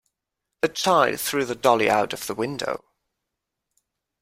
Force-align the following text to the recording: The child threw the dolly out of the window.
The 0.63 0.69
child 0.69 1.19
threw 1.19 1.45
the 1.45 1.53
dolly 1.53 1.87
out 1.87 2.11
of 2.11 2.25
the 2.25 2.33
window. 2.33 2.83